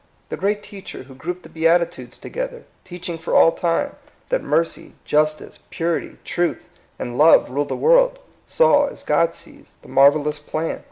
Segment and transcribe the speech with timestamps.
[0.29, 3.95] The great Teacher who grouped the Beatitudes together, teaching for all time
[4.29, 8.17] that mercy, justice, purity, truth, and love rule the world,
[8.47, 10.79] saw, as God sees, the mar vellous plan.